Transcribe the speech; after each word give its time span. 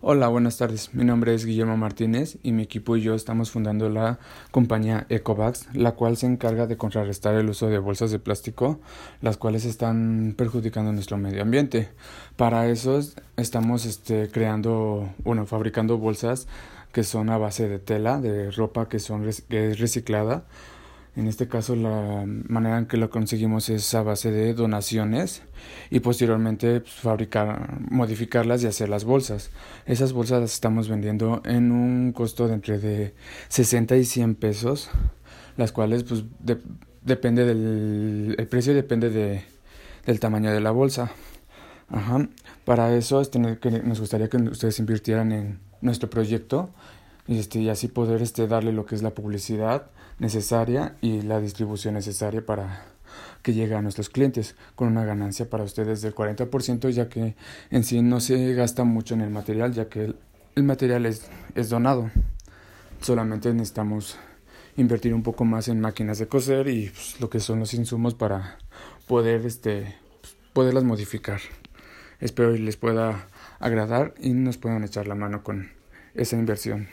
Hola, 0.00 0.28
buenas 0.28 0.56
tardes. 0.58 0.94
Mi 0.94 1.04
nombre 1.04 1.34
es 1.34 1.44
Guillermo 1.44 1.76
Martínez 1.76 2.38
y 2.44 2.52
mi 2.52 2.62
equipo 2.62 2.96
y 2.96 3.02
yo 3.02 3.16
estamos 3.16 3.50
fundando 3.50 3.88
la 3.88 4.20
compañía 4.52 5.06
Ecovax, 5.08 5.74
la 5.74 5.96
cual 5.96 6.16
se 6.16 6.26
encarga 6.26 6.68
de 6.68 6.76
contrarrestar 6.76 7.34
el 7.34 7.48
uso 7.50 7.66
de 7.66 7.80
bolsas 7.80 8.12
de 8.12 8.20
plástico, 8.20 8.78
las 9.22 9.38
cuales 9.38 9.64
están 9.64 10.34
perjudicando 10.38 10.92
nuestro 10.92 11.18
medio 11.18 11.42
ambiente. 11.42 11.88
Para 12.36 12.68
eso 12.68 13.00
estamos 13.36 13.86
este, 13.86 14.30
creando, 14.30 15.12
bueno, 15.24 15.46
fabricando 15.46 15.98
bolsas 15.98 16.46
que 16.92 17.02
son 17.02 17.28
a 17.28 17.36
base 17.36 17.68
de 17.68 17.80
tela, 17.80 18.20
de 18.20 18.52
ropa 18.52 18.88
que, 18.88 19.00
son, 19.00 19.28
que 19.48 19.72
es 19.72 19.80
reciclada 19.80 20.44
en 21.18 21.26
este 21.26 21.48
caso 21.48 21.74
la 21.74 22.24
manera 22.26 22.78
en 22.78 22.86
que 22.86 22.96
lo 22.96 23.10
conseguimos 23.10 23.68
es 23.70 23.92
a 23.94 24.04
base 24.04 24.30
de 24.30 24.54
donaciones 24.54 25.42
y 25.90 25.98
posteriormente 25.98 26.80
pues, 26.80 26.94
fabricar, 26.94 27.80
modificarlas 27.90 28.62
y 28.62 28.68
hacer 28.68 28.88
las 28.88 29.04
bolsas. 29.04 29.50
Esas 29.84 30.12
bolsas 30.12 30.40
las 30.40 30.54
estamos 30.54 30.88
vendiendo 30.88 31.42
en 31.44 31.72
un 31.72 32.12
costo 32.12 32.46
de 32.46 32.54
entre 32.54 32.78
de 32.78 33.14
60 33.48 33.96
y 33.96 34.04
100 34.04 34.36
pesos, 34.36 34.90
las 35.56 35.72
cuales 35.72 36.04
pues 36.04 36.22
depende 37.02 37.44
del 37.44 38.36
el 38.38 38.46
precio 38.46 38.72
depende 38.72 39.10
de, 39.10 39.42
del 40.06 40.20
tamaño 40.20 40.52
de 40.52 40.60
la 40.60 40.70
bolsa. 40.70 41.10
Para 42.64 42.94
eso 42.94 43.20
es 43.20 43.32
tener 43.32 43.58
que 43.58 43.70
nos 43.70 43.98
gustaría 43.98 44.28
que 44.28 44.36
ustedes 44.36 44.78
invirtieran 44.78 45.32
en 45.32 45.58
nuestro 45.80 46.08
proyecto 46.08 46.70
y, 47.28 47.38
este, 47.38 47.60
y 47.60 47.68
así 47.68 47.88
poder 47.88 48.22
este, 48.22 48.48
darle 48.48 48.72
lo 48.72 48.86
que 48.86 48.94
es 48.94 49.02
la 49.02 49.14
publicidad 49.14 49.90
necesaria 50.18 50.96
y 51.02 51.20
la 51.20 51.40
distribución 51.40 51.94
necesaria 51.94 52.44
para 52.44 52.86
que 53.42 53.52
llegue 53.52 53.74
a 53.74 53.82
nuestros 53.82 54.08
clientes 54.08 54.56
con 54.74 54.88
una 54.88 55.04
ganancia 55.04 55.48
para 55.48 55.62
ustedes 55.62 56.02
del 56.02 56.14
40% 56.14 56.88
ya 56.90 57.08
que 57.08 57.36
en 57.70 57.84
sí 57.84 58.02
no 58.02 58.20
se 58.20 58.54
gasta 58.54 58.84
mucho 58.84 59.14
en 59.14 59.20
el 59.20 59.30
material 59.30 59.72
ya 59.72 59.88
que 59.88 60.14
el, 60.54 60.64
material 60.64 61.06
es, 61.06 61.28
es 61.54 61.68
donado. 61.68 62.10
Solamente 63.00 63.52
necesitamos 63.52 64.16
invertir 64.76 65.14
un 65.14 65.22
poco 65.22 65.44
más 65.44 65.68
en 65.68 65.80
máquinas 65.80 66.18
de 66.18 66.26
coser 66.26 66.66
y 66.68 66.88
pues, 66.88 67.20
lo 67.20 67.30
que 67.30 67.40
son 67.40 67.60
los 67.60 67.74
insumos 67.74 68.14
para 68.14 68.58
poder 69.06 69.46
este 69.46 69.94
poderlas 70.52 70.82
modificar. 70.82 71.40
Espero 72.20 72.50
les 72.52 72.76
pueda 72.76 73.28
agradar 73.60 74.14
y 74.20 74.32
nos 74.32 74.56
puedan 74.56 74.82
echar 74.82 75.06
la 75.06 75.14
mano 75.14 75.44
con 75.44 75.70
esa 76.14 76.36
inversión 76.36 76.88